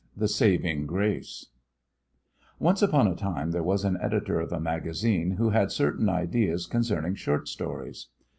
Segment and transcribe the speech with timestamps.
[0.15, 1.49] V THE SAVING GRACE
[2.57, 6.65] Once upon a time there was an editor of a magazine who had certain ideas
[6.65, 8.07] concerning short stories.